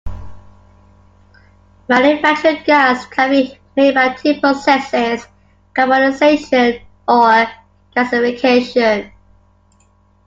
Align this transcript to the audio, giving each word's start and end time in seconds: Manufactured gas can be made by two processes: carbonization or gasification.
Manufactured 1.87 2.65
gas 2.65 3.05
can 3.05 3.29
be 3.29 3.59
made 3.77 3.93
by 3.93 4.11
two 4.15 4.39
processes: 4.39 5.27
carbonization 5.75 6.81
or 7.07 7.45
gasification. 7.95 9.11